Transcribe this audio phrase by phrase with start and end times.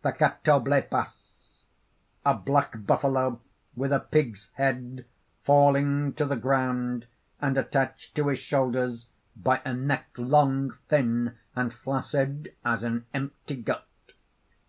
[0.02, 1.64] _)THE CATOBLEPAS
[2.24, 3.40] (_A black buffalo
[3.74, 5.06] with a pig's head,
[5.42, 7.08] falling to the ground,
[7.40, 13.56] and attached to his shoulders by a neck long, thin, and flaccid as an empty
[13.60, 13.88] gut.